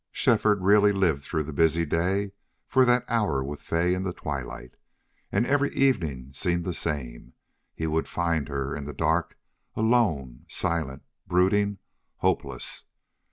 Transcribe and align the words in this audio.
Shefford 0.11 0.63
really 0.63 0.91
lived 0.91 1.21
through 1.21 1.43
the 1.43 1.53
busy 1.53 1.85
day 1.85 2.31
for 2.65 2.85
that 2.85 3.05
hour 3.07 3.43
with 3.43 3.61
Fay 3.61 3.93
in 3.93 4.01
the 4.01 4.11
twilight. 4.13 4.73
And 5.31 5.45
every 5.45 5.69
evening 5.75 6.33
seemed 6.33 6.65
the 6.65 6.73
same. 6.73 7.33
He 7.75 7.85
would 7.85 8.07
find 8.07 8.47
her 8.49 8.75
in 8.75 8.85
the 8.85 8.93
dark, 8.93 9.37
alone, 9.75 10.45
silent, 10.47 11.03
brooding, 11.27 11.77
hopeless. 12.15 12.85